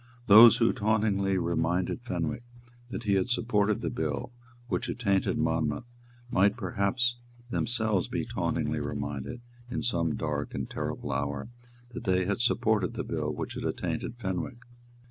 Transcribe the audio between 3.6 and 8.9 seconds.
the bill which attainted Monmouth might perhaps themselves be tauntingly